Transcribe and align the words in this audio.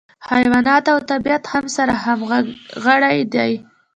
حیوانات 0.31 0.85
او 0.93 0.99
طبیعت 1.11 1.43
هم 1.53 1.65
سره 1.75 1.93
همغاړي 2.05 3.19
دي. 3.33 3.51